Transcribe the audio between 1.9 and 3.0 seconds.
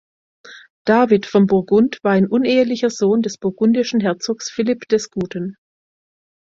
war ein unehelicher